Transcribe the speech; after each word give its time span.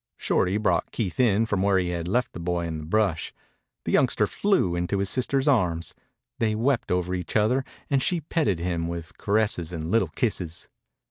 Shorty 0.17 0.57
brought 0.57 0.89
Keith 0.91 1.19
in 1.19 1.45
from 1.45 1.61
where 1.61 1.77
he 1.77 1.89
had 1.89 2.07
left 2.07 2.33
the 2.33 2.39
boy 2.39 2.65
in 2.65 2.79
the 2.79 2.85
brush. 2.85 3.31
The 3.85 3.91
youngster 3.91 4.25
flew 4.25 4.75
into 4.75 4.97
his 4.97 5.11
sister's 5.11 5.47
arms. 5.47 5.93
They 6.39 6.55
wept 6.55 6.91
over 6.91 7.13
each 7.13 7.35
other 7.35 7.63
and 7.87 8.01
she 8.01 8.21
petted 8.21 8.57
him 8.57 8.87
with 8.87 9.19
caresses 9.19 9.71
and 9.71 9.91
little 9.91 10.09
kisses. 10.09 10.69